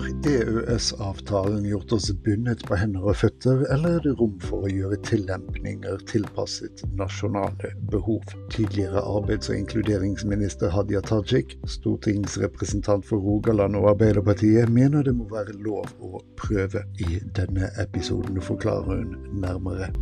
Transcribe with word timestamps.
Har 0.00 0.30
EØS-avtalen 0.30 1.64
gjort 1.64 1.92
oss 1.92 2.12
bundet 2.24 2.62
på 2.64 2.76
hender 2.80 3.02
og 3.10 3.16
føtter, 3.20 3.66
eller 3.74 3.98
er 3.98 4.04
det 4.06 4.14
rom 4.16 4.38
for 4.40 4.64
å 4.64 4.70
gjøre 4.72 4.96
tillempninger 5.04 6.00
tilpasset 6.08 6.80
nasjonale 6.96 7.74
behov? 7.92 8.32
Tidligere 8.54 9.02
arbeids- 9.02 9.50
og 9.52 9.58
inkluderingsminister 9.58 10.72
Hadia 10.72 11.02
Tajik, 11.04 11.52
stortingsrepresentant 11.74 13.04
for 13.10 13.20
Rogaland 13.26 13.76
og 13.76 13.90
Arbeiderpartiet, 13.92 14.72
mener 14.72 15.04
det 15.04 15.16
må 15.18 15.28
være 15.28 15.58
lov 15.68 15.92
å 16.00 16.24
prøve. 16.40 16.86
I 16.96 17.20
denne 17.36 17.68
episoden 17.84 18.40
forklarer 18.40 19.04
hun 19.04 19.14
nærmere. 19.44 19.92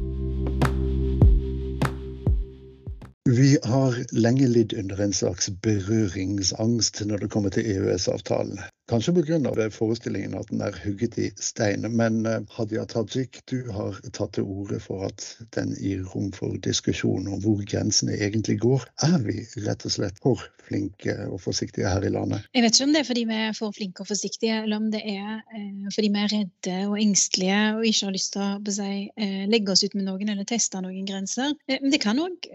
Vi 3.27 3.57
har 3.67 3.99
lenge 4.15 4.47
lidd 4.47 4.79
under 4.79 5.03
en 5.03 5.21
slags 5.27 5.51
berøringsangst 5.59 7.03
når 7.11 7.27
det 7.27 7.35
kommer 7.35 7.51
til 7.51 7.67
EØS-avtalen. 7.75 8.63
Kanskje 8.89 9.13
pga. 9.13 9.69
forestillingen 9.69 10.35
at 10.39 10.49
den 10.49 10.63
er 10.65 10.77
hugget 10.85 11.19
i 11.21 11.27
stein. 11.37 11.85
Men 11.93 12.27
eh, 12.27 12.41
Hadia 12.57 12.87
Tajik, 12.89 13.43
du 13.51 13.71
har 13.71 13.99
tatt 14.17 14.33
til 14.39 14.49
orde 14.49 14.81
for 14.81 15.05
at 15.11 15.25
den 15.57 15.75
gir 15.77 16.07
rom 16.15 16.31
for 16.33 16.57
diskusjon 16.65 17.29
om 17.29 17.43
hvor 17.45 17.61
grensene 17.69 18.17
egentlig 18.17 18.57
går. 18.65 18.87
Er 19.05 19.19
vi 19.27 19.45
rett 19.67 19.85
og 19.85 19.93
slett 19.93 20.23
for 20.25 20.47
flinke 20.69 21.15
og 21.29 21.41
forsiktige 21.43 21.89
her 21.89 22.05
i 22.05 22.13
landet? 22.13 22.45
Jeg 22.55 22.65
vet 22.65 22.77
ikke 22.77 22.89
om 22.89 22.95
det 22.95 23.01
er 23.03 23.09
fordi 23.09 23.25
vi 23.29 23.39
er 23.47 23.57
for 23.57 23.75
flinke 23.77 24.05
og 24.05 24.11
forsiktige, 24.11 24.61
eller 24.65 24.81
om 24.81 24.89
det 24.93 25.03
er 25.05 25.41
eh, 25.57 25.89
fordi 25.95 26.11
vi 26.15 26.23
er 26.23 26.33
redde 26.35 26.77
og 26.89 26.97
engstelige 27.01 27.61
og 27.77 27.87
ikke 27.89 28.09
har 28.09 28.17
lyst 28.17 28.35
til 28.35 28.45
å 28.45 28.75
si, 28.79 28.93
eh, 29.17 29.45
legge 29.51 29.75
oss 29.75 29.85
ut 29.85 29.97
med 29.99 30.09
noen 30.09 30.33
eller 30.35 30.49
teste 30.49 30.83
noen 30.85 31.09
grenser. 31.09 31.55
Eh, 31.69 31.81
men 31.83 31.95
det 31.95 32.03
kan 32.05 32.21
òg 32.23 32.49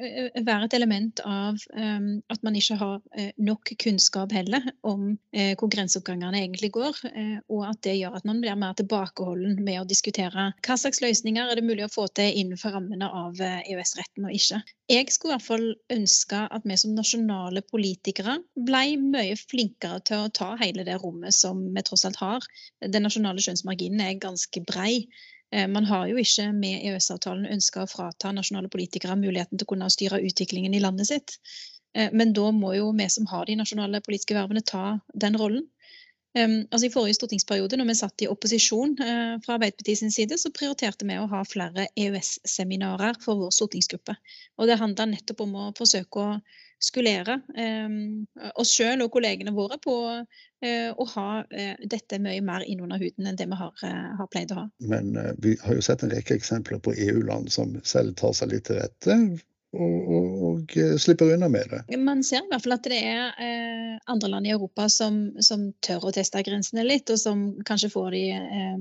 være 0.44 0.68
et 0.68 0.78
element 0.78 1.22
av 1.26 1.60
at 1.74 2.44
man 2.46 2.56
ikke 2.58 2.76
har 2.80 3.02
nok 3.42 3.72
kunnskap 3.82 4.34
heller 4.36 4.64
om 4.88 5.14
hvor 5.60 5.70
grenseoppgangene 5.72 6.42
egentlig 6.42 6.72
går, 6.76 7.00
og 7.52 7.64
at 7.68 7.80
det 7.86 7.96
gjør 7.98 8.18
at 8.18 8.28
man 8.28 8.42
blir 8.44 8.58
mer 8.60 8.76
tilbakeholden 8.78 9.60
med 9.64 9.82
å 9.82 9.88
diskutere 9.88 10.50
hva 10.66 10.78
slags 10.80 11.02
løsninger 11.04 11.50
er 11.50 11.60
det 11.60 11.66
mulig 11.66 11.86
å 11.88 11.92
få 11.94 12.08
til 12.18 12.40
innenfor 12.42 12.76
rammene 12.78 13.10
av 13.10 13.40
EØS-retten 13.40 14.28
og 14.28 14.36
ikke. 14.38 14.62
Jeg 14.92 15.10
skulle 15.14 15.34
i 15.34 15.38
hvert 15.38 15.48
fall 15.48 15.68
ønske 15.96 16.42
at 16.58 16.68
vi 16.68 16.78
som 16.80 16.96
nasjonale 16.98 17.64
politikere 17.70 18.03
ble 18.04 18.84
mye 19.02 19.36
flinkere 19.40 20.02
til 20.08 20.26
å 20.26 20.32
ta 20.34 20.54
hele 20.62 20.86
det 20.88 20.98
rommet 21.02 21.34
som 21.34 21.62
vi 21.76 21.84
tross 21.86 22.06
alt 22.10 22.20
har. 22.22 22.48
Den 22.82 23.06
nasjonale 23.08 23.44
skjønnsmarginen 23.44 24.02
er 24.04 24.20
ganske 24.20 24.64
brei. 24.68 25.08
Eh, 25.54 25.68
man 25.68 25.86
har 25.86 26.08
jo 26.12 26.18
ikke 26.18 26.52
med 26.52 26.84
EØS-avtalen 26.84 27.48
ønska 27.56 27.84
å 27.84 27.92
frata 27.92 28.34
nasjonale 28.34 28.72
politikere 28.74 29.16
muligheten 29.20 29.58
til 29.58 29.68
å 29.68 29.72
kunne 29.74 29.92
styre 29.94 30.24
utviklingen 30.24 30.74
i 30.74 30.84
landet 30.84 31.12
sitt. 31.12 31.38
Men 31.94 32.32
da 32.34 32.48
må 32.50 32.72
jo 32.74 32.88
vi 32.98 33.06
som 33.14 33.28
har 33.30 33.46
de 33.46 33.54
nasjonale 33.60 34.00
politiske 34.02 34.34
vervene, 34.34 34.64
ta 34.66 34.96
den 35.14 35.36
rollen. 35.38 35.68
Altså 36.34 36.88
I 36.88 36.92
forrige 36.94 37.18
stortingsperiode, 37.20 37.78
når 37.78 37.92
vi 37.92 37.96
satt 38.00 38.24
i 38.26 38.30
opposisjon 38.32 38.96
uh, 38.98 39.36
fra 39.44 39.58
Arbeiderpartiet 39.58 40.02
sin 40.02 40.14
side, 40.14 40.40
så 40.42 40.50
prioriterte 40.56 41.06
vi 41.06 41.20
å 41.22 41.30
ha 41.30 41.44
flere 41.46 41.88
EØS-seminarer 41.94 43.20
for 43.22 43.38
vår 43.42 43.54
stortingsgruppe. 43.54 44.16
Og 44.58 44.70
Det 44.70 44.80
handla 44.82 45.08
nettopp 45.12 45.46
om 45.46 45.54
å 45.62 45.72
forsøke 45.78 46.24
å 46.24 46.38
skulere 46.84 47.38
oss 48.60 48.74
sjøl 48.76 49.06
og 49.06 49.14
kollegene 49.14 49.54
våre 49.56 49.78
på 49.80 49.94
uh, 50.10 50.90
å 50.92 51.06
ha 51.14 51.28
uh, 51.46 51.86
dette 51.86 52.20
mye 52.20 52.42
mer 52.44 52.66
innunder 52.68 53.00
huden 53.00 53.30
enn 53.30 53.40
det 53.40 53.48
vi 53.48 53.60
har, 53.62 53.86
har 54.18 54.30
pleid 54.34 54.52
å 54.52 54.64
ha. 54.64 54.68
Men 54.82 55.14
vi 55.40 55.56
har 55.62 55.78
jo 55.78 55.86
sett 55.86 56.04
en 56.04 56.12
rekke 56.12 56.36
eksempler 56.36 56.82
på 56.84 56.98
EU-land 56.98 57.54
som 57.54 57.78
selv 57.88 58.18
tar 58.20 58.36
seg 58.36 58.52
litt 58.56 58.68
til 58.72 58.82
rette 58.82 59.22
og, 59.74 60.12
og, 60.48 60.76
slipper 61.02 61.34
unna 61.34 61.50
med 61.50 61.72
det. 61.72 61.98
Man 61.98 62.24
ser 62.26 62.44
i 62.44 62.52
hvert 62.52 62.66
fall 62.66 62.76
at 62.78 62.90
det 62.90 63.00
er 63.00 63.34
eh, 63.42 63.96
andre 64.12 64.30
land 64.36 64.48
i 64.48 64.54
Europa 64.54 64.86
som, 64.92 65.26
som, 65.42 65.72
tør 65.84 66.10
å 66.10 66.14
teste 66.16 66.44
grensene 66.46 66.86
litt, 66.86 67.10
og 67.10 67.20
som 67.20 67.46
kanskje 67.66 67.92
får 67.94 68.12
de 68.14 68.24
Eh, 68.34 68.78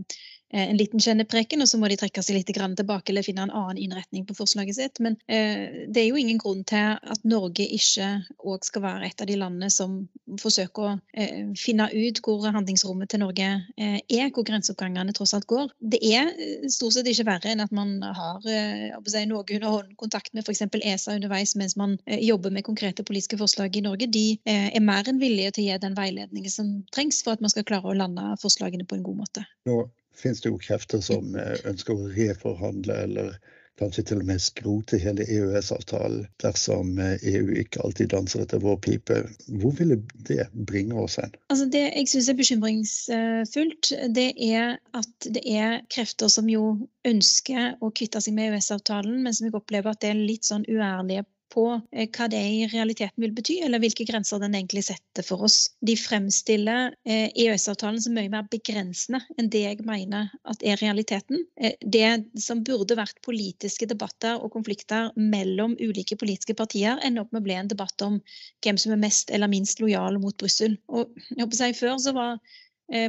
en 0.52 0.76
liten 0.76 1.00
kjennepreken, 1.00 1.62
og 1.64 1.68
så 1.68 1.80
må 1.80 1.88
de 1.88 1.96
trekke 2.00 2.22
seg 2.24 2.36
litt 2.36 2.50
tilbake 2.52 3.12
eller 3.12 3.24
finne 3.24 3.46
en 3.46 3.54
annen 3.54 3.80
innretning 3.80 4.26
på 4.28 4.36
forslaget 4.36 4.76
sitt. 4.76 5.00
Men 5.00 5.16
eh, 5.26 5.88
det 5.88 6.02
er 6.02 6.08
jo 6.10 6.20
ingen 6.20 6.40
grunn 6.40 6.62
til 6.68 6.98
at 7.00 7.24
Norge 7.24 7.64
ikke 7.64 8.08
òg 8.38 8.66
skal 8.66 8.84
være 8.84 9.08
et 9.08 9.22
av 9.22 9.30
de 9.30 9.38
landene 9.40 9.70
som 9.72 10.02
forsøker 10.40 10.88
å 10.88 10.92
eh, 11.16 11.52
finne 11.58 11.88
ut 11.92 12.20
hvor 12.24 12.44
handlingsrommet 12.44 13.12
til 13.12 13.22
Norge 13.24 13.48
eh, 13.76 13.98
er, 14.00 14.28
hvor 14.34 14.46
grenseoppgangene 14.48 15.14
tross 15.16 15.34
alt 15.36 15.48
går. 15.50 15.72
Det 15.80 16.02
er 16.04 16.32
eh, 16.32 16.68
stort 16.72 16.96
sett 16.96 17.08
ikke 17.10 17.28
verre 17.28 17.52
enn 17.52 17.64
at 17.64 17.72
man 17.74 17.96
har 18.02 18.44
eh, 18.44 18.92
si, 19.08 19.24
noenlunde 19.28 19.96
kontakt 20.00 20.32
med 20.36 20.44
f.eks. 20.46 20.64
ESA 20.82 21.16
underveis 21.16 21.56
mens 21.58 21.76
man 21.80 21.96
jobber 22.06 22.52
med 22.54 22.66
konkrete 22.66 23.04
politiske 23.06 23.38
forslag 23.40 23.76
i 23.76 23.84
Norge. 23.84 24.08
De 24.12 24.26
er 24.48 24.82
mer 24.84 25.08
enn 25.08 25.20
villige 25.22 25.56
til 25.56 25.64
å 25.64 25.66
gi 25.70 25.80
den 25.82 25.96
veiledningen 25.96 26.52
som 26.52 26.70
trengs 26.94 27.22
for 27.24 27.36
at 27.36 27.42
man 27.44 27.52
skal 27.52 27.66
klare 27.68 27.88
å 27.88 27.96
lande 27.96 28.32
forslagene 28.42 28.86
på 28.88 28.98
en 28.98 29.04
god 29.06 29.20
måte. 29.24 29.44
Nå 29.68 29.84
finnes 30.14 30.40
det 30.40 30.52
jo 30.52 30.60
krefter 30.62 31.02
som 31.04 31.34
eh, 31.38 31.58
ønsker 31.68 31.96
å 31.96 32.12
reforhandle 32.12 33.02
eller 33.06 33.36
kanskje 33.80 34.04
til 34.06 34.20
og 34.20 34.28
med 34.28 34.42
skrote 34.42 34.98
hele 35.00 35.24
EØS-avtalen 35.24 36.26
dersom 36.42 36.98
EU 37.00 37.16
eh, 37.16 37.56
e 37.56 37.62
ikke 37.64 37.82
alltid 37.86 38.12
danser 38.12 38.44
etter 38.44 38.62
vår 38.62 38.78
pipe. 38.84 39.22
Hvor 39.62 39.74
ville 39.78 39.98
det 40.28 40.46
bringe 40.68 40.98
oss 41.00 41.18
hen? 41.22 41.34
Altså 41.52 41.66
det 41.72 41.84
jeg 41.88 42.10
syns 42.12 42.28
er 42.30 42.38
bekymringsfullt, 42.38 43.92
det 44.14 44.28
er 44.36 44.76
at 44.98 45.28
det 45.34 45.44
er 45.48 45.80
krefter 45.92 46.30
som 46.32 46.50
jo 46.52 46.76
ønsker 47.08 47.78
å 47.82 47.90
kvitte 47.90 48.22
seg 48.22 48.36
med 48.36 48.52
EØS-avtalen, 48.52 49.22
men 49.24 49.34
som 49.34 49.48
jeg 49.48 49.56
opplever 49.58 49.94
at 49.94 50.02
det 50.04 50.12
er 50.12 50.20
litt 50.20 50.48
sånn 50.48 50.68
uærlige 50.68 51.26
på 51.52 51.66
eh, 51.92 52.08
hva 52.08 52.28
det 52.32 52.40
i 52.40 52.66
realiteten 52.70 53.22
vil 53.22 53.34
bety, 53.36 53.58
eller 53.64 53.82
hvilke 53.82 54.06
grenser 54.08 54.40
den 54.42 54.56
egentlig 54.56 54.84
setter 54.86 55.26
for 55.26 55.44
oss. 55.46 55.66
De 55.84 55.94
fremstiller 55.98 56.94
eh, 57.04 57.28
EØS-avtalen 57.28 58.00
som 58.02 58.16
mye 58.16 58.30
mer 58.32 58.48
begrensende 58.52 59.22
enn 59.38 59.50
det 59.52 59.64
jeg 59.66 59.86
mener 59.88 60.32
at 60.48 60.64
er 60.64 60.80
realiteten. 60.82 61.44
Eh, 61.60 61.76
det 61.82 62.40
som 62.40 62.64
burde 62.66 62.96
vært 62.98 63.20
politiske 63.26 63.88
debatter 63.90 64.40
og 64.40 64.54
konflikter 64.56 65.12
mellom 65.16 65.76
ulike 65.80 66.18
politiske 66.20 66.56
partier, 66.58 67.00
ender 67.04 67.26
opp 67.26 67.32
med 67.34 67.44
å 67.44 67.48
bli 67.50 67.60
en 67.60 67.70
debatt 67.70 68.06
om 68.06 68.18
hvem 68.64 68.80
som 68.80 68.96
er 68.96 69.04
mest 69.04 69.32
eller 69.32 69.50
minst 69.52 69.82
lojal 69.82 70.20
mot 70.22 70.36
Brussel. 70.40 70.78
Jeg 70.88 71.44
håper 71.44 71.58
å 71.58 71.72
før 71.76 71.96
var 72.16 72.36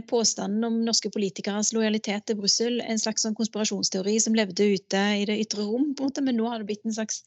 påstanden 0.07 0.63
om 0.63 0.75
norske 0.85 1.09
politikeres 1.11 1.73
lojalitet 1.75 2.23
til 2.29 2.37
Brussel 2.39 2.77
en 2.85 3.01
slags 3.01 3.25
sånn 3.25 3.35
konspirasjonsteori 3.35 4.13
som 4.21 4.37
levde 4.37 4.69
ute 4.77 5.01
i 5.19 5.25
det 5.27 5.35
ytre 5.41 5.65
rom, 5.65 5.89
men 5.97 6.37
nå 6.39 6.45
har 6.47 6.61
det 6.61 6.69
blitt 6.69 6.85
en 6.87 6.95
slags 6.95 7.19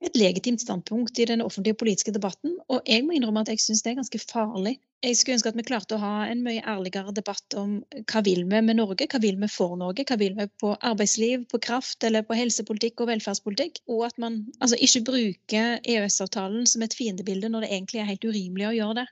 et 0.00 0.16
legitimt 0.16 0.62
standpunkt 0.62 1.18
i 1.20 1.26
den 1.28 1.42
offentlige 1.44 1.76
politiske 1.76 2.12
debatten. 2.14 2.54
Og 2.72 2.86
jeg 2.88 3.04
må 3.04 3.16
innrømme 3.16 3.42
at 3.44 3.50
jeg 3.52 3.60
syns 3.60 3.82
det 3.84 3.92
er 3.92 3.98
ganske 4.00 4.20
farlig. 4.22 4.78
Jeg 5.04 5.16
skulle 5.16 5.38
ønske 5.38 5.52
at 5.52 5.56
vi 5.56 5.64
klarte 5.64 5.96
å 5.96 6.00
ha 6.00 6.14
en 6.28 6.42
mye 6.44 6.64
ærligere 6.68 7.12
debatt 7.16 7.56
om 7.56 7.78
hva 8.08 8.22
vil 8.24 8.42
vi 8.48 8.62
med 8.64 8.76
Norge, 8.76 9.06
hva 9.12 9.20
vil 9.22 9.38
vi 9.40 9.48
for 9.52 9.76
Norge, 9.80 10.04
hva 10.08 10.18
vil 10.20 10.36
vi 10.36 10.48
på 10.60 10.74
arbeidsliv, 10.90 11.46
på 11.52 11.60
kraft 11.64 12.04
eller 12.04 12.24
på 12.28 12.36
helsepolitikk 12.36 13.00
og 13.00 13.12
velferdspolitikk. 13.12 13.80
Og 13.92 14.04
at 14.08 14.20
man 14.20 14.42
altså, 14.60 14.76
ikke 14.80 15.04
bruker 15.08 15.80
EØS-avtalen 15.84 16.68
som 16.68 16.84
et 16.84 16.96
fiendebilde 16.96 17.52
når 17.52 17.64
det 17.66 17.72
egentlig 17.72 18.02
er 18.02 18.12
helt 18.12 18.28
urimelig 18.28 18.68
å 18.70 18.76
gjøre 18.76 19.00
det. 19.02 19.08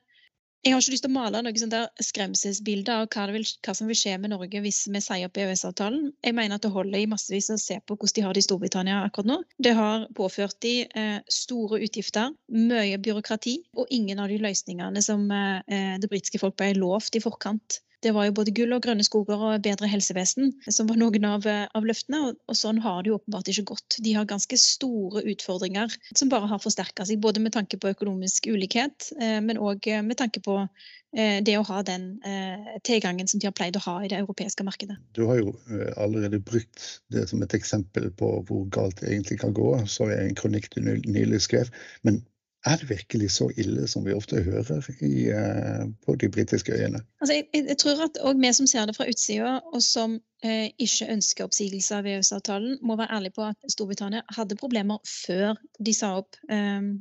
Jeg 0.67 0.75
har 0.75 0.83
ikke 0.83 0.93
lyst 0.93 1.05
til 1.07 1.13
å 1.13 1.15
male 1.15 1.41
noe 1.45 1.61
sånt 1.61 1.73
der 1.75 2.03
skremselsbilde 2.03 2.91
av 2.91 3.05
hva, 3.15 3.27
vil, 3.31 3.45
hva, 3.63 3.75
som 3.79 3.87
vil 3.91 3.99
skje 3.99 4.17
med 4.19 4.33
Norge 4.33 4.63
hvis 4.65 4.81
vi 4.91 5.03
sier 5.05 5.29
opp 5.29 5.39
EØS-avtalen. 5.39 6.09
Jeg 6.27 6.35
mener 6.35 6.59
at 6.59 6.67
det 6.67 6.73
holder 6.75 6.99
i 6.99 7.09
massevis 7.11 7.51
å 7.55 7.59
se 7.63 7.79
på 7.87 7.95
hvordan 7.95 8.17
de 8.17 8.25
har 8.27 8.35
det 8.35 8.43
i 8.43 8.47
Storbritannia 8.49 8.99
akkurat 9.05 9.31
nå. 9.31 9.39
Det 9.63 9.77
har 9.79 10.09
påført 10.19 10.59
de 10.67 10.75
eh, 10.89 11.21
store 11.31 11.79
utgifter, 11.87 12.35
mye 12.51 12.99
byråkrati 13.05 13.55
og 13.79 13.95
ingen 13.95 14.19
av 14.19 14.33
de 14.33 14.41
løsningene 14.43 15.05
som 15.05 15.29
eh, 15.31 15.95
det 16.03 16.11
britiske 16.11 16.43
folk 16.43 16.59
ble 16.59 16.75
lovt 16.81 17.15
i 17.15 17.23
forkant. 17.23 17.79
Det 18.05 18.13
var 18.15 18.29
jo 18.29 18.35
både 18.37 18.53
gull 18.55 18.75
og 18.77 18.83
grønne 18.85 19.05
skoger 19.07 19.41
og 19.43 19.65
bedre 19.65 19.89
helsevesen 19.91 20.53
som 20.71 20.87
var 20.91 20.99
noen 21.01 21.25
av, 21.27 21.47
av 21.49 21.89
løftene. 21.89 22.21
Og, 22.29 22.37
og, 22.47 22.59
sånn 22.59 22.79
har 22.85 23.03
det 23.03 23.11
jo 23.11 23.19
åpenbart 23.19 23.51
ikke 23.51 23.67
gått. 23.73 23.99
De 24.05 24.15
har 24.15 24.29
ganske 24.29 24.59
store 24.61 25.25
utfordringer 25.33 25.97
som 26.13 26.31
bare 26.31 26.51
har 26.51 26.63
forsterka 26.63 27.09
seg. 27.09 27.19
Både 27.25 27.43
med 27.43 27.57
tanke 27.57 27.81
på 27.81 27.91
økonomisk 27.91 28.47
ulikhet, 28.53 29.11
eh, 29.19 29.41
men 29.45 29.59
òg 29.59 29.91
eh, 29.91 30.05
med 30.07 30.21
tanke 30.21 30.43
på 30.45 30.61
eh, 30.63 31.41
det 31.43 31.59
å 31.59 31.67
ha 31.67 31.83
den 31.87 32.09
eh, 32.23 32.79
tilgangen 32.87 33.31
som 33.31 33.43
de 33.43 33.51
har 33.51 33.57
pleid 33.59 33.79
å 33.81 33.85
ha 33.89 33.99
i 34.05 34.13
det 34.13 34.23
europeiske 34.23 34.67
markedet. 34.69 34.99
Du 35.19 35.25
har 35.27 35.43
jo 35.43 35.57
eh, 35.67 35.91
allerede 35.99 36.39
brukt 36.39 37.01
det 37.15 37.27
som 37.33 37.43
et 37.43 37.59
eksempel 37.59 38.13
på 38.15 38.33
hvor 38.47 38.67
galt 38.75 39.03
det 39.03 39.11
egentlig 39.11 39.43
kan 39.43 39.57
gå. 39.57 39.73
Så 39.91 40.07
er 40.07 40.23
en 40.23 40.39
kronikk 40.39 40.71
du 40.77 40.85
nylig 40.87 41.43
skrev. 41.49 41.75
Men 42.07 42.23
er 42.69 42.81
det 42.81 42.89
virkelig 42.91 43.31
så 43.35 43.49
ille 43.57 43.89
som 43.89 44.05
vi 44.07 44.15
ofte 44.17 44.43
hører 44.45 44.87
i, 45.01 45.29
uh, 45.33 45.85
på 46.05 46.15
de 46.21 46.29
britiske 46.29 46.73
øyene? 46.73 47.01
Altså, 47.21 47.35
jeg, 47.35 47.45
jeg, 47.55 47.77
tror 47.81 48.03
at 48.05 48.19
òg 48.29 48.41
vi 48.43 48.53
som 48.53 48.67
ser 48.71 48.87
det 48.87 48.97
fra 48.97 49.07
utsida, 49.09 49.59
og 49.73 49.83
som 49.83 50.19
uh, 50.45 50.67
ikke 50.79 51.09
ønsker 51.15 51.49
oppsigelse 51.49 51.97
av 51.97 52.09
EØS-avtalen, 52.11 52.79
må 52.83 52.97
være 53.01 53.15
ærlige 53.17 53.37
på 53.39 53.47
at 53.49 53.73
Storbritannia 53.73 54.23
hadde 54.37 54.59
problemer 54.61 55.01
før 55.09 55.57
de 55.87 55.95
sa 55.97 56.13
opp 56.21 56.39
um, 56.53 56.93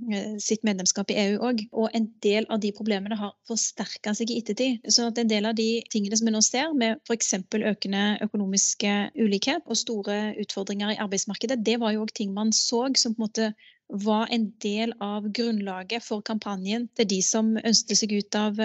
sitt 0.43 0.63
medlemskap 0.67 1.11
i 1.11 1.19
EU 1.25 1.37
òg. 1.49 1.63
Og 1.73 1.91
en 1.97 2.09
del 2.23 2.47
av 2.53 2.63
de 2.63 2.73
problemene 2.77 3.19
har 3.19 3.35
forsterka 3.49 4.15
seg 4.17 4.31
i 4.31 4.39
ettertid. 4.41 4.83
Så 4.89 5.09
en 5.11 5.31
del 5.31 5.49
av 5.49 5.57
de 5.59 5.69
tingene 5.93 6.17
som 6.19 6.29
vi 6.29 6.35
nå 6.35 6.43
ser, 6.45 6.71
med 6.77 7.01
f.eks. 7.07 7.33
økende 7.57 8.05
økonomiske 8.25 8.97
ulikhet 9.19 9.65
og 9.67 9.79
store 9.79 10.37
utfordringer 10.41 10.95
i 10.95 11.01
arbeidsmarkedet, 11.03 11.59
det 11.65 11.79
var 11.83 11.95
jo 11.95 12.05
òg 12.05 12.13
ting 12.15 12.33
man 12.35 12.55
så 12.55 12.85
som 12.95 13.15
på 13.15 13.19
en 13.19 13.25
måte 13.25 13.51
var 13.89 14.27
en 14.31 14.49
del 14.63 14.93
av 14.99 15.29
grunnlaget 15.31 16.03
for 16.03 16.21
kampanjen 16.21 16.87
til 16.99 17.07
de 17.07 17.19
som 17.23 17.53
ønsket 17.57 17.99
seg 18.01 18.15
ut 18.17 18.37
av, 18.39 18.59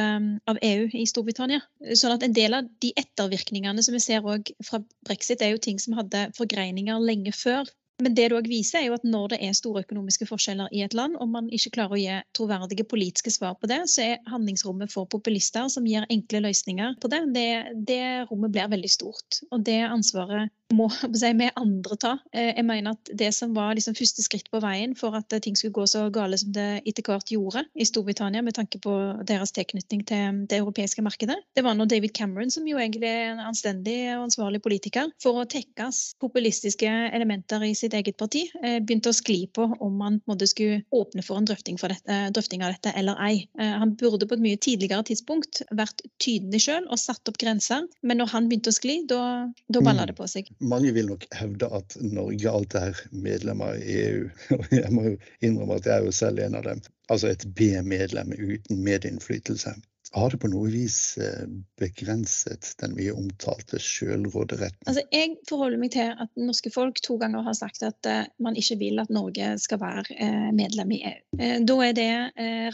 av, 0.51 0.59
EU 0.67 0.89
i 0.99 1.07
Storbritannia. 1.07 1.63
Sånn 1.95 2.15
at 2.17 2.27
En 2.27 2.35
del 2.35 2.55
av 2.59 2.67
de 2.83 2.93
ettervirkningene 2.97 3.83
som 3.83 3.95
vi 3.95 4.03
ser 4.03 4.25
fra 4.67 4.83
brexit, 5.07 5.43
er 5.43 5.55
jo 5.55 5.63
ting 5.63 5.79
som 5.79 5.95
hadde 5.99 6.29
forgreininger 6.39 6.99
lenge 7.07 7.33
før. 7.37 7.71
Men 8.01 8.15
det 8.17 8.23
det 8.33 8.39
òg 8.39 8.49
viser, 8.51 8.81
er 8.81 8.87
jo 8.89 8.97
at 8.97 9.05
når 9.07 9.35
det 9.35 9.39
er 9.45 9.57
store 9.57 9.83
økonomiske 9.85 10.27
forskjeller 10.31 10.73
i 10.75 10.83
et 10.85 10.95
land, 10.97 11.17
og 11.21 11.29
man 11.33 11.51
ikke 11.53 11.75
klarer 11.77 11.97
å 11.97 12.01
gi 12.01 12.17
troverdige 12.37 12.87
politiske 12.89 13.33
svar 13.35 13.57
på 13.61 13.71
det, 13.71 13.83
så 13.91 14.07
er 14.07 14.33
handlingsrommet 14.33 14.93
for 14.93 15.11
populister 15.11 15.69
som 15.73 15.87
gir 15.89 16.07
enkle 16.11 16.43
løsninger 16.47 16.97
på 17.03 17.11
det, 17.13 17.23
det, 17.37 17.49
det 17.89 18.03
rommet 18.31 18.55
blir 18.55 18.71
veldig 18.73 18.91
stort. 18.91 19.43
Og 19.51 19.63
det 19.67 19.81
ansvaret 19.89 20.51
må 20.73 20.89
si, 20.91 21.31
vi 21.37 21.49
andre 21.59 21.99
ta. 22.01 22.13
Eh, 22.33 22.53
jeg 22.57 22.65
mener 22.67 22.97
at 22.97 23.11
Det 23.23 23.29
som 23.35 23.53
var 23.57 23.75
liksom 23.77 23.97
første 23.97 24.25
skritt 24.25 24.49
på 24.53 24.61
veien 24.63 24.95
for 24.99 25.17
at 25.19 25.33
ting 25.45 25.57
skulle 25.59 25.75
gå 25.77 25.85
så 25.91 26.07
gale 26.13 26.39
som 26.41 26.53
det 26.55 26.83
etter 26.89 27.05
hvert 27.07 27.29
gjorde 27.33 27.65
i 27.75 27.87
Storbritannia, 27.89 28.43
med 28.43 28.57
tanke 28.57 28.81
på 28.83 28.95
deres 29.29 29.53
tilknytning 29.53 30.05
til 30.09 30.43
det 30.49 30.61
europeiske 30.63 31.05
markedet, 31.05 31.37
det 31.57 31.65
var 31.65 31.77
når 31.77 31.91
David 31.93 32.15
Cameron, 32.17 32.51
som 32.51 32.67
jo 32.69 32.81
egentlig 32.81 33.09
er 33.11 33.35
en 33.35 33.45
anstendig 33.51 33.99
og 34.17 34.27
ansvarlig 34.29 34.63
politiker, 34.65 35.11
for 35.23 35.43
å 35.43 35.49
tekkes 35.49 36.15
populistiske 36.23 36.89
elementer 37.13 37.63
i 37.67 37.75
sitt 37.83 37.97
eget 37.99 38.19
parti, 38.21 38.47
eh, 38.63 38.79
begynte 38.81 39.13
å 39.13 39.17
skli 39.17 39.45
på 39.55 39.69
om 39.85 39.99
man 40.01 40.21
måtte 40.31 40.49
skulle 40.51 40.83
åpne 40.95 41.25
for 41.27 41.41
en 41.41 41.49
drøfting, 41.49 41.79
for 41.81 41.93
dette, 41.93 42.19
drøfting 42.35 42.65
av 42.65 42.75
dette 42.75 42.95
eller 42.99 43.21
ei. 43.23 43.47
Eh, 43.61 43.75
han 43.83 43.95
burde 44.01 44.29
på 44.29 44.39
et 44.39 44.45
mye 44.45 44.61
tidligere 44.63 45.05
tidspunkt 45.11 45.63
vært 45.71 46.05
tydelig 46.23 46.65
sjøl 46.67 46.89
og 46.89 47.01
satt 47.03 47.29
opp 47.29 47.41
grenser, 47.43 47.87
men 48.03 48.23
når 48.23 48.33
han 48.35 48.49
begynte 48.51 48.73
å 48.73 48.79
skli, 48.79 49.03
da, 49.11 49.23
da 49.69 49.85
balla 49.85 50.07
mm. 50.07 50.13
det 50.13 50.19
på 50.19 50.31
seg 50.31 50.51
mange 50.73 50.93
vil 50.97 51.11
nok 51.11 51.27
hevde 51.37 51.69
at 51.77 51.97
Norge 52.01 52.51
alt 52.51 52.75
er 52.79 52.99
medlemmer 53.11 53.79
i 53.83 53.97
EU. 54.07 54.27
Og 54.59 54.75
jeg 54.75 54.91
må 54.95 55.07
jo 55.11 55.15
innrømme 55.45 55.79
at 55.79 55.89
jeg 55.89 55.95
er 55.99 56.07
jo 56.09 56.15
selv 56.17 56.43
en 56.43 56.59
av 56.59 56.67
dem. 56.69 56.83
Altså 57.13 57.33
et 57.33 57.45
B-medlem 57.59 58.33
uten 58.39 58.81
medinnflytelse 58.87 59.75
har 60.13 60.31
det 60.31 60.39
på 60.43 60.51
noe 60.53 60.69
vis 60.73 61.17
eh, 61.21 61.47
begrenset 61.81 62.73
den 62.83 62.95
mye 62.97 63.15
omtalte 63.17 63.81
sjølråderetten? 63.81 64.85
Altså, 64.89 65.05
jeg 65.15 65.37
forholder 65.49 65.81
meg 65.81 65.93
til 65.95 66.13
at 66.13 66.31
norske 66.39 66.73
folk 66.75 67.01
to 67.05 67.17
ganger 67.21 67.45
har 67.47 67.57
sagt 67.57 67.85
at 67.87 68.09
uh, 68.09 68.25
man 68.43 68.57
ikke 68.59 68.79
vil 68.81 69.01
at 69.03 69.13
Norge 69.13 69.55
skal 69.63 69.81
være 69.81 70.05
uh, 70.13 70.51
medlem 70.57 70.93
i 70.97 71.01
EU. 71.09 71.21
Da 71.67 71.77
er 71.85 71.95
det 71.97 72.09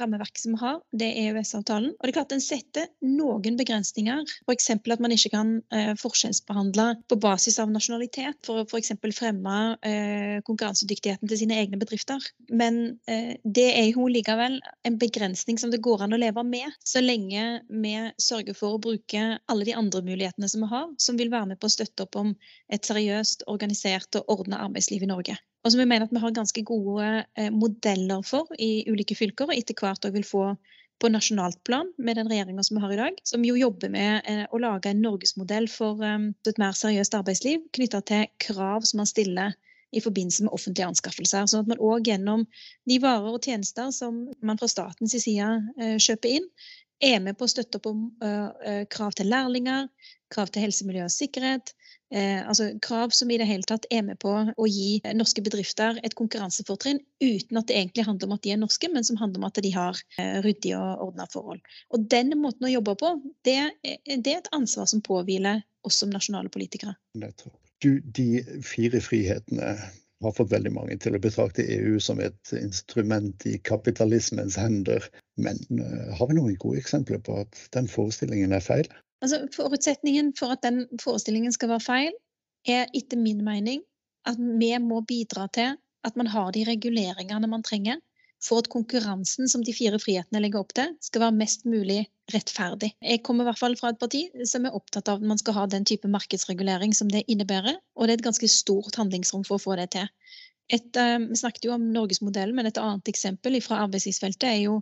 rammeverket 0.01 0.43
som 0.43 0.55
vi 0.55 0.61
har, 0.61 0.79
det 1.01 1.09
er 1.09 1.29
EØS-avtalen. 1.31 1.93
Og 1.95 2.05
det 2.05 2.11
er 2.11 2.17
klart 2.17 2.33
den 2.33 2.43
setter 2.43 2.89
noen 3.05 3.57
begrensninger. 3.59 4.25
F.eks. 4.49 4.71
at 4.75 5.03
man 5.03 5.15
ikke 5.15 5.31
kan 5.33 5.53
forskjellsbehandle 6.01 6.87
på 7.09 7.19
basis 7.23 7.59
av 7.63 7.71
nasjonalitet 7.73 8.41
for 8.47 8.63
å 8.63 8.67
f.eks. 8.67 8.93
fremme 9.17 9.57
konkurransedyktigheten 10.47 11.31
til 11.31 11.41
sine 11.41 11.59
egne 11.63 11.81
bedrifter. 11.81 12.25
Men 12.51 12.99
det 13.45 13.69
er 13.71 13.89
jo 13.93 14.09
likevel 14.11 14.59
en 14.89 14.99
begrensning 15.01 15.61
som 15.61 15.73
det 15.73 15.83
går 15.85 16.07
an 16.07 16.17
å 16.17 16.21
leve 16.21 16.45
med. 16.47 16.75
så 16.85 17.03
lenge 17.05 17.28
lenge 17.29 17.63
vi 17.69 17.95
sørger 18.19 18.55
for 18.57 18.77
å 18.77 18.81
bruke 18.81 19.39
alle 19.49 19.65
de 19.65 19.75
andre 19.75 20.03
mulighetene 20.03 20.49
som 20.49 20.63
vi 20.63 20.69
har, 20.71 20.89
som 20.99 21.19
vil 21.19 21.31
være 21.31 21.49
med 21.53 21.61
på 21.61 21.67
å 21.67 21.71
støtte 21.73 22.05
opp 22.05 22.17
om 22.17 22.35
et 22.73 22.85
seriøst, 22.85 23.45
organisert 23.47 24.15
og 24.17 24.29
ordna 24.29 24.63
arbeidsliv 24.65 25.03
i 25.03 25.11
Norge. 25.11 25.37
Og 25.65 25.73
som 25.73 25.81
vi 25.81 25.87
mener 25.87 26.07
at 26.07 26.13
vi 26.13 26.23
har 26.23 26.33
ganske 26.33 26.63
gode 26.63 27.25
eh, 27.37 27.51
modeller 27.51 28.23
for 28.23 28.47
i 28.59 28.87
ulike 28.89 29.17
fylker, 29.19 29.49
og 29.49 29.57
etter 29.57 29.75
hvert 29.75 30.05
òg 30.07 30.15
vil 30.15 30.25
få 30.27 30.57
på 30.99 31.11
nasjonalt 31.13 31.61
plan 31.65 31.87
med 31.99 32.17
den 32.19 32.29
regjeringa 32.31 32.63
som 32.67 32.79
vi 32.79 32.83
har 32.83 32.93
i 32.93 32.99
dag, 32.99 33.19
som 33.25 33.45
jo 33.45 33.55
jobber 33.59 33.91
med 33.93 34.27
eh, 34.27 34.45
å 34.51 34.59
lage 34.63 34.91
en 34.91 35.03
norgesmodell 35.03 35.69
for 35.71 36.03
eh, 36.05 36.31
et 36.49 36.61
mer 36.61 36.75
seriøst 36.75 37.15
arbeidsliv 37.19 37.67
knytta 37.77 38.03
til 38.09 38.29
krav 38.43 38.87
som 38.89 39.03
man 39.03 39.11
stiller 39.11 39.57
i 39.97 40.03
forbindelse 40.05 40.45
med 40.45 40.53
offentlige 40.53 40.85
anskaffelser. 40.85 41.47
Sånn 41.49 41.63
at 41.65 41.71
man 41.71 41.81
òg 41.81 42.11
gjennom 42.11 42.43
de 42.89 42.99
varer 43.01 43.39
og 43.39 43.41
tjenester 43.41 43.89
som 43.95 44.27
man 44.45 44.59
fra 44.61 44.69
statens 44.69 45.15
side 45.17 45.47
kjøper 45.97 46.35
inn, 46.37 46.51
er 47.05 47.21
med 47.23 47.39
på 47.39 47.47
å 47.47 47.51
støtte 47.51 47.79
opp 47.79 47.89
om 47.91 48.07
uh, 48.25 48.85
krav 48.93 49.15
til 49.19 49.31
lærlinger, 49.31 49.89
krav 50.33 50.51
til 50.53 50.67
helse, 50.67 50.87
miljø 50.89 51.05
og 51.07 51.15
sikkerhet. 51.15 51.73
Uh, 52.15 52.41
altså 52.49 52.71
krav 52.85 53.13
som 53.17 53.31
i 53.31 53.39
det 53.41 53.47
hele 53.49 53.67
tatt 53.69 53.87
er 53.95 54.03
med 54.07 54.19
på 54.23 54.33
å 54.33 54.69
gi 54.69 54.99
norske 55.17 55.45
bedrifter 55.45 56.01
et 56.07 56.17
konkurransefortrinn 56.19 57.03
uten 57.21 57.61
at 57.61 57.69
det 57.69 57.77
egentlig 57.77 58.07
handler 58.09 58.31
om 58.31 58.37
at 58.39 58.45
de 58.47 58.55
er 58.55 58.61
norske, 58.61 58.91
men 58.93 59.07
som 59.07 59.21
handler 59.21 59.43
om 59.43 59.49
at 59.51 59.63
de 59.65 59.73
har 59.75 60.03
uh, 60.19 60.41
ryddige 60.47 60.81
og 60.81 61.09
ordna 61.11 61.29
forhold. 61.33 61.63
Og 61.95 62.11
den 62.11 62.35
måten 62.41 62.69
å 62.69 62.75
jobbe 62.75 62.97
på, 62.99 63.15
det, 63.49 63.61
det 64.09 64.35
er 64.35 64.43
et 64.43 64.53
ansvar 64.57 64.91
som 64.91 65.05
påhviler 65.05 65.63
oss 65.87 66.03
som 66.03 66.13
nasjonale 66.13 66.51
politikere. 66.53 66.97
Du, 67.79 68.01
de 68.03 68.43
fire 68.67 69.01
frihetene 69.05 69.77
har 70.25 70.35
fått 70.35 70.53
veldig 70.53 70.73
mange 70.75 70.97
til 71.03 71.15
å 71.15 71.23
betrakte 71.23 71.67
EU 71.77 71.99
som 72.03 72.21
et 72.23 72.53
instrument 72.59 73.45
i 73.47 73.57
kapitalismens 73.63 74.59
hender. 74.59 75.05
Men 75.39 75.61
uh, 75.79 76.15
har 76.19 76.31
vi 76.31 76.39
noen 76.39 76.57
gode 76.59 76.81
eksempler 76.83 77.23
på 77.25 77.41
at 77.45 77.61
den 77.77 77.91
forestillingen 77.91 78.55
er 78.57 78.65
feil? 78.65 78.91
Altså, 79.23 79.45
Forutsetningen 79.55 80.33
for 80.39 80.55
at 80.55 80.65
den 80.67 80.85
forestillingen 81.03 81.55
skal 81.55 81.73
være 81.75 81.87
feil, 81.87 82.19
er 82.67 82.91
etter 82.97 83.21
min 83.21 83.45
mening 83.47 83.85
at 84.29 84.39
vi 84.39 84.73
må 84.83 85.01
bidra 85.07 85.47
til 85.55 85.79
at 86.07 86.19
man 86.19 86.31
har 86.31 86.51
de 86.55 86.65
reguleringene 86.67 87.51
man 87.51 87.65
trenger 87.67 88.03
for 88.45 88.63
at 88.63 88.71
konkurransen 88.71 89.51
som 89.51 89.65
de 89.67 89.75
fire 89.75 89.99
frihetene 90.03 90.43
legger 90.43 90.63
opp 90.63 90.75
til, 90.77 90.95
skal 91.03 91.25
være 91.27 91.37
mest 91.41 91.65
mulig 91.67 92.05
rettferdig. 92.33 92.93
Jeg 93.03 93.23
kommer 93.27 93.45
i 93.45 93.49
hvert 93.51 93.61
fall 93.61 93.77
fra 93.81 93.93
et 93.93 94.01
parti 94.01 94.27
som 94.47 94.67
er 94.69 94.77
opptatt 94.77 95.09
av 95.11 95.19
at 95.19 95.31
man 95.31 95.41
skal 95.41 95.57
ha 95.57 95.65
den 95.71 95.87
type 95.89 96.11
markedsregulering 96.13 96.95
som 96.95 97.11
det 97.13 97.25
innebærer, 97.27 97.81
og 97.97 98.07
det 98.07 98.15
er 98.15 98.21
et 98.21 98.29
ganske 98.29 98.51
stort 98.53 99.01
handlingsrom 99.01 99.47
for 99.49 99.59
å 99.59 99.65
få 99.65 99.79
det 99.81 99.91
til. 99.97 100.07
Et, 100.69 100.89
uh, 101.01 101.17
vi 101.25 101.37
snakket 101.41 101.65
jo 101.65 101.73
om 101.73 101.87
norgesmodellen, 101.95 102.55
men 102.57 102.69
et 102.69 102.79
annet 102.81 103.09
eksempel 103.09 103.57
fra 103.65 103.81
arbeidslivsfeltet 103.87 104.45
er 104.51 104.59
jo 104.67 104.81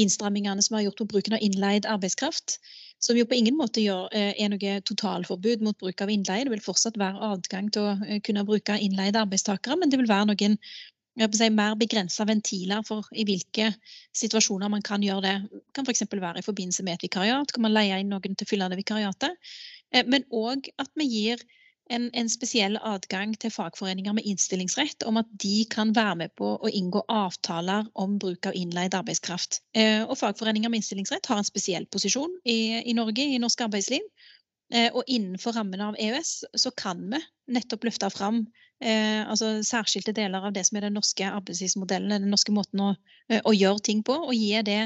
innstrammingene 0.00 0.62
som 0.66 0.76
er 0.76 0.88
gjort 0.88 1.04
på 1.04 1.10
bruken 1.12 1.36
av 1.36 1.44
innleid 1.46 1.86
arbeidskraft. 1.86 2.58
Som 3.00 3.16
jo 3.16 3.24
på 3.30 3.38
ingen 3.38 3.54
måte 3.56 3.84
gjør, 3.84 4.08
uh, 4.10 4.32
er 4.34 4.50
noe 4.50 4.80
totalforbud 4.90 5.62
mot 5.62 5.78
bruk 5.78 6.02
av 6.02 6.10
innleie. 6.10 6.48
Det 6.48 6.54
vil 6.56 6.64
fortsatt 6.64 6.98
være 6.98 7.30
adgang 7.30 7.70
til 7.70 7.86
å 7.86 7.94
uh, 8.00 8.16
kunne 8.26 8.46
bruke 8.48 8.80
innleide 8.82 9.22
arbeidstakere, 9.22 9.78
men 9.78 9.94
det 9.94 10.02
vil 10.02 10.10
være 10.10 10.32
noen 10.32 10.58
si, 11.36 11.50
mer 11.52 11.76
begrensa 11.78 12.24
ventiler 12.28 12.82
for 12.86 13.06
i 13.12 13.24
hvilke 13.28 13.70
situasjoner 14.16 14.72
man 14.72 14.84
kan 14.86 15.02
gjøre 15.04 15.24
det. 15.26 15.36
Det 15.52 15.76
kan 15.76 15.88
f.eks. 15.88 16.06
være 16.12 16.40
i 16.40 16.46
forbindelse 16.46 16.86
med 16.86 16.98
et 16.98 17.08
vikariat. 17.08 17.52
Kan 17.52 17.66
man 17.66 17.74
leie 17.76 18.00
inn 18.00 18.12
noen 18.12 18.36
til 18.36 18.46
å 18.46 18.50
fylle 18.50 18.70
det 18.72 18.80
vikariatet? 18.80 19.50
Eh, 19.92 20.06
men 20.06 20.26
òg 20.30 20.70
at 20.80 20.92
vi 20.96 21.08
gir 21.10 21.42
en, 21.90 22.08
en, 22.14 22.28
spesiell 22.30 22.78
adgang 22.86 23.32
til 23.42 23.50
fagforeninger 23.50 24.14
med 24.14 24.26
innstillingsrett 24.30 25.02
om 25.10 25.18
at 25.20 25.30
de 25.42 25.64
kan 25.70 25.90
være 25.96 26.16
med 26.22 26.34
på 26.38 26.52
å 26.54 26.70
inngå 26.70 27.02
avtaler 27.10 27.88
om 27.98 28.18
bruk 28.22 28.46
av 28.46 28.56
innleid 28.58 28.94
arbeidskraft. 28.94 29.60
Eh, 29.74 30.04
og 30.06 30.18
fagforeninger 30.20 30.70
med 30.70 30.80
innstillingsrett 30.80 31.26
har 31.26 31.40
en 31.40 31.48
spesiell 31.48 31.88
posisjon 31.90 32.36
i, 32.44 32.60
i 32.86 32.94
Norge, 32.96 33.26
i 33.26 33.40
norsk 33.42 33.66
arbeidsliv. 33.66 34.06
Eh, 34.70 34.88
og 34.94 35.02
innenfor 35.10 35.56
rammene 35.58 35.90
av 35.90 35.98
EØS 35.98 36.32
så 36.62 36.70
kan 36.78 37.02
vi 37.10 37.18
nettopp 37.52 37.86
løfta 37.88 38.10
fram 38.12 38.44
eh, 38.80 39.22
altså 39.28 39.60
særskilte 39.66 40.14
deler 40.16 40.46
av 40.46 40.54
det 40.56 40.64
som 40.68 40.78
er 40.78 40.88
den 40.88 40.96
norske 40.98 41.26
arbeidslivsmodellen, 41.28 42.16
den 42.16 42.32
norske 42.32 42.54
måten 42.54 42.82
å, 42.84 42.90
eh, 43.28 43.40
å, 43.44 43.54
gjøre 43.54 43.84
ting 43.90 44.04
på, 44.06 44.16
og 44.16 44.34
gi 44.34 44.54
det 44.66 44.82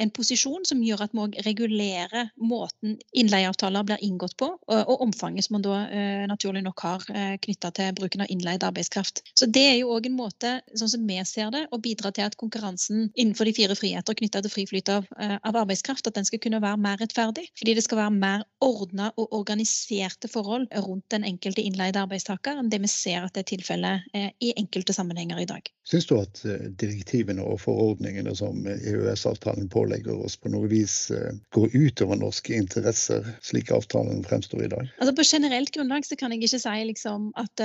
en 0.00 0.10
posisjon 0.14 0.64
som 0.64 0.80
gjør 0.82 1.04
at 1.04 1.12
vi 1.12 1.20
òg 1.20 1.34
regulerer 1.44 2.30
måten 2.40 2.94
innleieavtaler 3.18 3.84
blir 3.86 4.04
inngått 4.04 4.36
på, 4.40 4.48
og, 4.56 4.78
og 4.78 5.02
omfanget 5.04 5.46
som 5.46 5.58
man 5.58 5.66
da 5.66 5.80
eh, 5.84 6.22
naturlig 6.30 6.62
nok 6.64 6.84
har 6.86 7.04
eh, 7.12 7.34
knytta 7.42 7.72
til 7.76 7.92
bruken 7.98 8.24
av 8.24 8.32
innleid 8.32 8.64
arbeidskraft. 8.64 9.22
Så 9.36 9.48
det 9.52 9.64
er 9.74 9.76
jo 9.82 9.92
òg 9.92 10.08
en 10.08 10.16
måte, 10.16 10.54
sånn 10.78 10.92
som 10.94 11.04
vi 11.08 11.18
ser 11.28 11.52
det, 11.54 11.66
å 11.70 11.80
bidra 11.82 12.12
til 12.14 12.28
at 12.28 12.38
konkurransen 12.40 13.10
innenfor 13.12 13.48
de 13.48 13.56
fire 13.56 13.76
friheter 13.78 14.16
knytta 14.18 14.44
til 14.44 14.54
fri 14.54 14.66
flyt 14.70 14.92
av, 14.92 15.08
eh, 15.18 15.36
av, 15.42 15.60
arbeidskraft, 15.64 16.08
at 16.08 16.16
den 16.16 16.28
skal 16.28 16.40
kunne 16.42 16.62
være 16.64 16.80
mer 16.80 17.00
rettferdig. 17.02 17.50
Fordi 17.60 17.76
det 17.76 17.84
skal 17.84 18.00
være 18.04 18.16
mer 18.16 18.46
ordna 18.64 19.12
og 19.20 19.36
organiserte 19.36 20.30
forhold 20.32 20.70
rundt 20.86 21.08
den 21.12 21.28
enkelte 21.28 21.64
innleide 21.64 22.00
arbeidstaker 22.02 22.58
enn 22.60 22.70
det 22.72 22.80
vi 22.82 22.90
ser 22.90 23.26
at 23.26 23.34
det 23.36 23.44
er 23.44 23.48
tilfellet 23.52 24.08
eh, 24.16 24.28
i 24.44 24.52
enkelte 24.58 24.94
sammenhenger 24.96 25.40
i 25.42 25.46
dag. 25.48 25.70
Syns 25.88 26.06
du 26.10 26.14
at 26.18 26.42
eh, 26.46 26.68
direktivene 26.80 27.44
og 27.46 27.60
forordningene 27.62 28.34
som 28.38 28.66
EØS-avtalen 28.66 29.70
pålegger 29.72 30.14
oss, 30.26 30.36
på 30.40 30.52
noe 30.52 30.70
vis 30.70 30.96
eh, 31.14 31.32
går 31.56 31.74
utover 31.74 32.20
norske 32.20 32.54
interesser, 32.56 33.26
slik 33.44 33.72
avtalen 33.74 34.24
fremstår 34.26 34.66
i 34.66 34.70
dag? 34.74 34.92
Altså 34.98 35.16
På 35.16 35.26
generelt 35.26 35.74
grunnlag 35.74 36.06
så 36.06 36.18
kan 36.18 36.34
jeg 36.34 36.42
ikke 36.42 36.62
si 36.62 36.86
liksom 36.88 37.30
at 37.38 37.60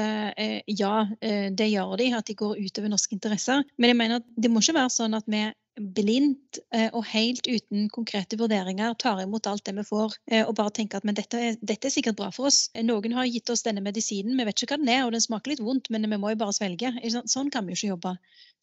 ja, 0.67 0.96
det 1.20 1.67
gjør 1.70 1.96
de, 2.00 2.08
at 2.15 2.27
de 2.27 2.36
går 2.38 2.60
utover 2.60 2.91
norske 2.91 3.15
interesser. 3.15 3.63
Men 3.77 3.91
jeg 3.91 3.98
mener 4.00 4.22
at 4.22 4.27
det 4.38 4.51
må 4.51 4.62
ikke 4.62 4.77
være 4.77 4.94
sånn 4.94 5.17
at 5.17 5.25
vi 5.32 5.46
blindt 5.77 6.60
og 6.91 7.03
helt 7.12 7.48
uten 7.48 7.88
konkrete 7.93 8.38
vurderinger 8.39 8.96
tar 9.01 9.22
imot 9.22 9.48
alt 9.50 9.63
det 9.67 9.75
vi 9.77 9.86
får, 9.86 10.15
og 10.48 10.53
bare 10.57 10.74
tenker 10.74 11.00
at 11.00 11.05
men 11.07 11.17
dette, 11.17 11.38
er, 11.38 11.57
dette 11.62 11.89
er 11.89 11.93
sikkert 11.93 12.17
bra 12.17 12.29
for 12.34 12.50
oss. 12.50 12.67
Noen 12.81 13.13
har 13.13 13.29
gitt 13.29 13.51
oss 13.53 13.65
denne 13.65 13.84
medisinen, 13.86 14.38
vi 14.39 14.48
vet 14.48 14.63
ikke 14.63 14.74
hva 14.74 14.81
den 14.81 14.91
er, 14.93 15.03
og 15.05 15.13
den 15.13 15.24
smaker 15.24 15.53
litt 15.53 15.63
vondt, 15.63 15.91
men 15.93 16.10
vi 16.10 16.19
må 16.19 16.34
jo 16.34 16.39
bare 16.41 16.55
svelge. 16.57 16.93
Sånn 17.29 17.51
kan 17.53 17.67
vi 17.67 17.75
jo 17.75 17.79
ikke 17.79 17.93
jobbe. 17.93 18.15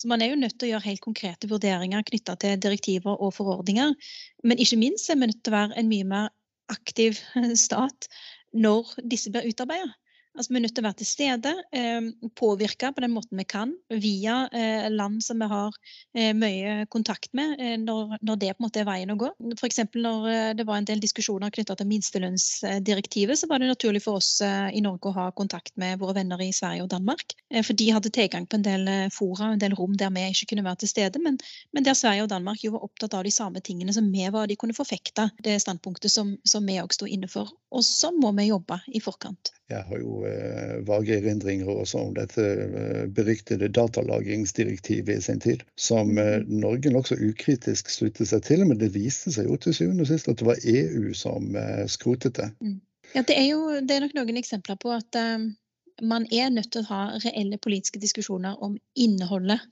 Så 0.02 0.10
man 0.10 0.22
er 0.24 0.32
jo 0.32 0.40
nødt 0.40 0.58
til 0.58 0.68
å 0.68 0.72
gjøre 0.74 0.88
helt 0.90 1.04
konkrete 1.04 1.50
vurderinger 1.50 2.06
knytta 2.10 2.38
til 2.42 2.58
direktiver 2.60 3.14
og 3.14 3.34
forordninger. 3.36 3.94
Men 4.42 4.62
ikke 4.62 4.80
minst 4.80 5.10
er 5.10 5.20
vi 5.20 5.30
nødt 5.30 5.42
til 5.44 5.54
å 5.54 5.58
være 5.58 5.78
en 5.80 5.90
mye 5.90 6.08
mer 6.14 6.32
aktiv 6.72 7.20
stat 7.66 8.08
når 8.54 8.96
disse 9.10 9.30
blir 9.34 9.46
utarbeida. 9.50 9.92
Altså, 10.34 10.50
vi 10.50 10.58
er 10.58 10.64
nødt 10.64 10.74
til 10.74 10.82
å 10.82 10.88
være 10.88 10.98
til 10.98 11.06
stede, 11.06 11.50
eh, 11.78 12.06
påvirke 12.34 12.88
på 12.94 13.02
den 13.04 13.12
måten 13.14 13.38
vi 13.38 13.44
kan, 13.46 13.70
via 14.02 14.48
eh, 14.50 14.88
land 14.90 15.22
som 15.22 15.38
vi 15.38 15.46
har 15.50 15.76
eh, 16.16 16.32
mye 16.34 16.88
kontakt 16.90 17.30
med, 17.38 17.54
eh, 17.62 17.76
når, 17.78 18.16
det 18.42 18.50
på 18.56 18.62
en 18.62 18.66
måte 18.66 18.82
er 18.82 18.88
veien 18.88 19.14
å 19.14 19.18
gå. 19.20 19.30
F.eks. 19.54 19.78
når 19.94 20.58
det 20.58 20.66
var 20.66 20.80
en 20.80 20.88
del 20.88 21.02
diskusjoner 21.02 21.54
knytta 21.54 21.76
til 21.78 21.88
minstelønnsdirektivet, 21.92 23.38
så 23.38 23.48
var 23.50 23.62
det 23.62 23.70
naturlig 23.70 24.02
for 24.02 24.18
oss 24.18 24.40
i 24.42 24.82
Norge 24.82 25.10
å 25.10 25.14
ha 25.14 25.28
kontakt 25.38 25.76
med 25.80 26.00
våre 26.02 26.16
venner 26.18 26.42
i 26.42 26.50
Sverige 26.52 26.82
og 26.82 26.90
Danmark. 26.90 27.36
for 27.62 27.78
de 27.78 27.90
hadde 27.94 28.10
tilgang 28.10 28.46
på 28.46 28.58
en 28.58 28.66
del 28.66 28.90
fora, 29.14 29.52
en 29.52 29.62
del 29.62 29.76
rom 29.78 29.94
der 29.96 30.10
vi 30.14 30.26
ikke 30.32 30.50
kunne 30.52 30.66
være 30.66 30.82
til 30.82 30.90
stede, 30.90 31.22
men, 31.22 31.38
men 31.72 31.86
der 31.86 31.94
Sverige 31.94 32.26
og 32.26 32.32
Danmark 32.32 32.64
jo 32.64 32.74
var 32.74 32.86
opptatt 32.88 33.14
av 33.14 33.24
de 33.24 33.30
samme 33.34 33.62
tingene 33.62 33.94
som 33.94 34.10
vi 34.10 34.26
var. 34.34 34.50
De 34.50 34.58
kunne 34.58 34.76
forfekte 34.76 35.30
det 35.46 35.60
standpunktet 35.62 36.10
som, 36.10 36.34
som 36.44 36.66
vi 36.66 36.80
òg 36.82 36.94
sto 36.94 37.06
inne 37.06 37.30
for. 37.30 37.54
Og 37.70 37.86
så 37.86 38.10
må 38.14 38.34
vi 38.34 38.50
jobbe 38.50 38.80
i 38.90 39.02
forkant. 39.02 39.54
Jeg 39.72 39.80
har 39.88 40.00
jo 40.00 40.18
eh, 40.28 40.80
vage 40.84 41.16
erindringer 41.16 41.70
også 41.72 42.02
om 42.04 42.12
dette 42.16 42.44
eh, 42.44 43.04
beryktede 43.16 43.70
datalagringsdirektivet 43.72 45.16
i 45.16 45.24
sin 45.24 45.40
tid, 45.40 45.64
som 45.80 46.12
eh, 46.18 46.42
mm. 46.42 46.52
Norge 46.60 46.92
nokså 46.92 47.16
ukritisk 47.16 47.88
sluttet 47.92 48.28
seg 48.28 48.44
til. 48.44 48.66
Men 48.68 48.80
det 48.82 48.92
viste 48.96 49.32
seg 49.32 49.48
jo 49.48 49.56
til 49.56 49.76
syvende 49.76 50.04
og 50.04 50.12
sist 50.12 50.28
at 50.28 50.40
det 50.40 50.48
var 50.50 50.60
EU 50.68 51.14
som 51.16 51.56
eh, 51.56 51.84
skrotet 51.88 52.36
det. 52.40 52.50
Mm. 52.60 52.80
Ja, 53.14 53.22
det 53.22 53.36
er 53.38 53.48
jo 53.48 53.80
det 53.80 53.96
er 53.96 54.04
nok 54.04 54.16
noen 54.18 54.40
eksempler 54.40 54.80
på 54.80 54.92
at 54.92 55.20
um 55.20 55.54
man 56.02 56.26
er 56.32 56.50
nødt 56.50 56.72
til 56.72 56.82
å 56.82 56.88
ha 56.90 57.18
reelle 57.22 57.58
politiske 57.62 58.00
diskusjoner 58.02 58.58
om 58.64 58.76
innholdet 58.98 59.60
eh, 59.60 59.68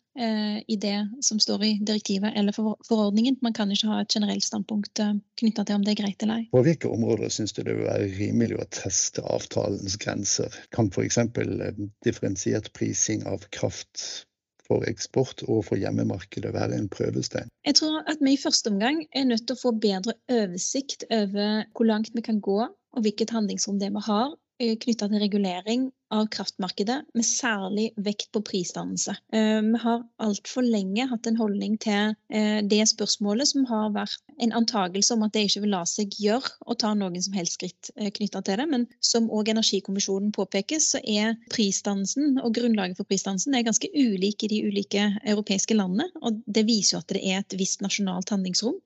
i 0.66 0.76
det 0.76 1.08
som 1.20 1.38
står 1.40 1.64
i 1.64 1.70
direktivet 1.80 2.32
eller 2.36 2.52
forordningen. 2.88 3.36
Man 3.40 3.52
kan 3.52 3.70
ikke 3.72 3.88
ha 3.88 4.00
et 4.02 4.14
generelt 4.14 4.44
standpunkt 4.44 5.00
eh, 5.00 5.14
knytta 5.40 5.64
til 5.64 5.78
om 5.78 5.86
det 5.86 5.94
er 5.94 6.02
greit 6.02 6.24
eller 6.24 6.42
ei. 6.42 6.48
På 6.52 6.62
hvilke 6.66 6.90
områder 6.92 7.32
syns 7.32 7.54
du 7.56 7.62
det 7.62 7.76
vil 7.78 7.88
være 7.88 8.10
rimelig 8.18 8.58
å 8.60 8.68
teste 8.76 9.24
avtalens 9.24 9.96
grenser? 10.02 10.52
Kan 10.74 10.92
f.eks. 10.92 11.18
Eh, 11.18 11.80
differensiert 12.04 12.72
prising 12.76 13.24
av 13.28 13.48
kraft 13.54 14.26
for 14.68 14.84
eksport 14.88 15.42
og 15.48 15.64
for 15.66 15.80
hjemmemarkedet 15.80 16.52
være 16.54 16.76
en 16.78 16.92
prøvestein? 16.92 17.50
Jeg 17.66 17.80
tror 17.80 18.02
at 18.06 18.20
vi 18.22 18.36
i 18.36 18.40
første 18.40 18.72
omgang 18.72 19.02
er 19.10 19.26
nødt 19.28 19.48
til 19.48 19.56
å 19.56 19.62
få 19.64 19.74
bedre 19.80 20.16
oversikt 20.30 21.08
over 21.10 21.64
hvor 21.72 21.88
langt 21.88 22.12
vi 22.14 22.24
kan 22.24 22.40
gå, 22.44 22.60
og 22.68 23.04
hvilket 23.04 23.32
handlingsrom 23.32 23.80
det 23.80 23.88
vi 23.94 24.04
har 24.06 24.32
Eh, 24.32 24.41
knytta 24.60 25.08
til 25.08 25.20
regulering 25.22 25.90
av 26.12 26.26
kraftmarkedet, 26.32 26.98
med 27.16 27.24
særlig 27.24 27.86
vekt 28.04 28.28
på 28.34 28.42
prisdannelse. 28.44 29.14
Eh, 29.32 29.60
vi 29.64 29.80
har 29.80 30.02
altfor 30.22 30.64
lenge 30.66 31.06
hatt 31.08 31.26
en 31.26 31.38
holdning 31.40 31.78
til 31.80 32.12
eh, 32.28 32.60
det 32.68 32.82
spørsmålet 32.90 33.48
som 33.48 33.64
har 33.70 33.94
vært 33.94 34.20
en 34.44 34.52
antakelse 34.60 35.14
om 35.16 35.24
at 35.26 35.32
det 35.34 35.46
ikke 35.48 35.64
vil 35.64 35.74
la 35.74 35.82
seg 35.88 36.12
gjøre 36.20 36.52
å 36.68 36.76
ta 36.78 36.92
noen 36.98 37.24
som 37.24 37.36
helst 37.36 37.56
skritt 37.56 37.92
knytta 38.18 38.42
til 38.44 38.60
det. 38.60 38.68
Men 38.74 38.86
som 39.00 39.30
òg 39.32 39.52
Energikommisjonen 39.52 40.34
påpeker, 40.36 40.82
så 40.84 41.00
er 41.00 41.38
prisdannelsen 41.52 42.38
og 42.42 42.52
grunnlaget 42.58 43.00
for 43.00 43.08
prisdannelsen 43.08 43.56
ganske 43.62 43.88
ulik 43.94 44.44
i 44.44 44.52
de 44.52 44.62
ulike 44.68 45.08
europeiske 45.22 45.76
landene. 45.76 46.08
Og 46.20 46.40
det 46.46 46.66
viser 46.68 46.96
jo 46.96 47.02
at 47.02 47.12
det 47.12 47.24
er 47.24 47.40
et 47.40 47.58
visst 47.60 47.84
nasjonalt 47.84 48.32
handlingsrom. 48.32 48.78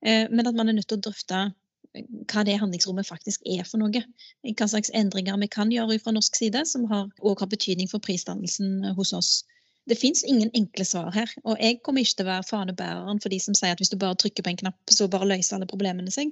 Men 0.00 0.46
at 0.48 0.56
man 0.56 0.70
er 0.70 0.76
nødt 0.78 0.88
til 0.88 0.96
å 0.96 1.02
drøfte 1.04 1.40
hva 2.30 2.44
det 2.46 2.58
handlingsrommet 2.60 3.08
faktisk 3.08 3.46
er 3.46 3.64
for 3.66 3.82
noe. 3.82 4.02
Hva 4.46 4.68
slags 4.70 4.92
endringer 4.94 5.38
vi 5.42 5.48
kan 5.50 5.72
gjøre 5.74 5.98
fra 6.02 6.14
norsk 6.14 6.36
side, 6.38 6.64
som 6.68 6.84
har, 6.90 7.08
også 7.18 7.44
har 7.44 7.50
betydning 7.54 7.90
for 7.90 8.02
prisdannelsen 8.04 8.92
hos 8.98 9.14
oss. 9.16 9.32
Det 9.90 9.98
fins 9.98 10.22
ingen 10.22 10.52
enkle 10.54 10.84
svar 10.86 11.10
her. 11.14 11.32
Og 11.42 11.58
jeg 11.58 11.80
kommer 11.82 12.04
ikke 12.04 12.20
til 12.20 12.28
å 12.28 12.30
være 12.30 12.46
fanebæreren 12.46 13.22
for 13.22 13.32
de 13.32 13.40
som 13.42 13.56
sier 13.58 13.74
at 13.74 13.82
hvis 13.82 13.90
du 13.90 13.98
bare 13.98 14.18
trykker 14.22 14.46
på 14.46 14.52
en 14.52 14.60
knapp, 14.62 14.80
så 14.92 15.08
bare 15.10 15.28
løser 15.32 15.56
alle 15.56 15.70
problemene 15.70 16.12
seg. 16.14 16.30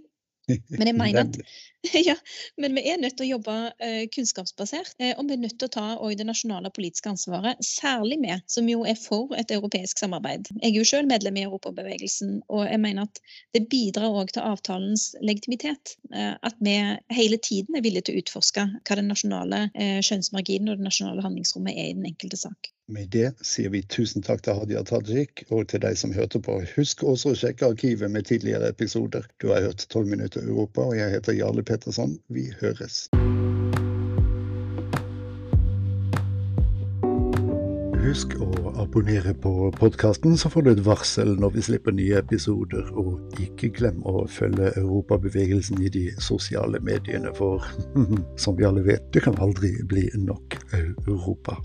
Men 0.48 0.90
jeg 0.90 0.96
mener 1.02 1.26
at 1.26 1.38
ja, 2.08 2.14
men 2.56 2.74
vi 2.74 2.82
er 2.90 2.98
nødt 2.98 3.14
til 3.18 3.28
å 3.28 3.30
jobbe 3.36 3.54
uh, 3.70 4.04
kunnskapsbasert. 4.14 4.96
Uh, 4.98 5.12
og 5.14 5.28
vi 5.28 5.36
er 5.36 5.42
nødt 5.44 5.58
til 5.60 5.68
å 5.68 5.74
ta 5.76 5.86
det 6.18 6.26
nasjonale 6.26 6.72
politiske 6.74 7.12
ansvaret, 7.12 7.60
særlig 7.64 8.18
vi 8.24 8.38
som 8.50 8.70
jo 8.70 8.82
er 8.88 8.98
for 8.98 9.34
et 9.38 9.52
europeisk 9.54 10.02
samarbeid. 10.02 10.50
Jeg 10.58 10.72
er 10.72 10.78
jo 10.80 10.86
selv 10.88 11.10
medlem 11.12 11.38
i 11.38 11.44
Europabevegelsen, 11.46 12.40
og 12.48 12.64
jeg 12.66 12.82
mener 12.82 13.06
at 13.06 13.22
det 13.56 13.66
bidrar 13.70 14.16
òg 14.22 14.32
til 14.34 14.46
avtalens 14.48 15.12
legitimitet. 15.22 15.94
Uh, 16.14 16.34
at 16.42 16.58
vi 16.64 16.76
hele 17.14 17.38
tiden 17.44 17.78
er 17.78 17.86
villige 17.86 18.08
til 18.08 18.18
å 18.18 18.24
utforske 18.24 18.66
hva 18.82 18.98
den 18.98 19.12
nasjonale 19.12 19.68
skjønnsmarginen 20.04 20.72
og 20.72 20.80
det 20.80 20.88
nasjonale 20.88 21.22
handlingsrommet 21.24 21.78
er 21.78 21.92
i 21.92 21.96
den 21.96 22.08
enkelte 22.08 22.40
sak. 22.40 22.72
Med 22.88 23.10
det 23.12 23.34
sier 23.44 23.68
vi 23.68 23.82
tusen 23.84 24.22
takk 24.24 24.40
til 24.46 24.56
Hadia 24.56 24.80
Tajik 24.88 25.42
og 25.52 25.66
til 25.68 25.82
deg 25.82 25.98
som 26.00 26.14
hørte 26.16 26.40
på. 26.40 26.54
Husk 26.72 27.02
også 27.04 27.34
å 27.34 27.36
sjekke 27.36 27.68
arkivet 27.68 28.08
med 28.08 28.24
tidligere 28.30 28.70
episoder. 28.72 29.26
Du 29.44 29.50
har 29.52 29.66
hørt 29.66 29.84
12 29.92 30.08
minutter 30.08 30.46
Europa, 30.48 30.86
og 30.88 30.96
jeg 30.96 31.12
heter 31.12 31.36
Jarle 31.36 31.60
Petterson. 31.68 32.16
Vi 32.32 32.46
høres. 32.62 33.10
Husk 38.08 38.38
å 38.40 38.48
abonnere 38.80 39.34
på 39.36 39.52
podkasten, 39.76 40.38
så 40.40 40.48
får 40.48 40.64
du 40.64 40.70
et 40.72 40.80
varsel 40.86 41.34
når 41.42 41.58
vi 41.58 41.64
slipper 41.68 41.92
nye 41.92 42.22
episoder. 42.22 42.88
Og 42.96 43.36
ikke 43.44 43.68
glem 43.82 44.00
å 44.08 44.22
følge 44.32 44.72
Europabevegelsen 44.80 45.84
i 45.84 45.92
de 45.92 46.06
sosiale 46.24 46.80
mediene, 46.80 47.36
for 47.36 47.68
som 48.40 48.56
vi 48.56 48.64
alle 48.64 48.86
vet, 48.88 49.12
det 49.12 49.26
kan 49.28 49.36
aldri 49.44 49.74
bli 49.92 50.08
nok 50.24 50.56
Europa. 50.72 51.60